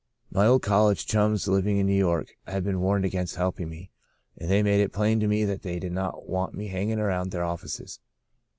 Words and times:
My 0.31 0.47
old 0.47 0.63
college 0.63 1.05
chums 1.05 1.47
living 1.47 1.77
in 1.77 1.85
New 1.85 1.93
York 1.93 2.35
had 2.47 2.63
been 2.63 2.81
warned 2.81 3.05
against 3.05 3.35
helping 3.35 3.69
me, 3.69 3.91
and 4.35 4.49
they 4.49 4.63
made 4.63 4.81
it 4.81 4.91
plain 4.91 5.19
to 5.19 5.27
me 5.27 5.45
that 5.45 5.61
they 5.61 5.77
did 5.77 5.91
not 5.91 6.27
want 6.27 6.55
me 6.55 6.69
hanging 6.69 6.97
around 6.97 7.29
their 7.29 7.43
offices. 7.43 7.99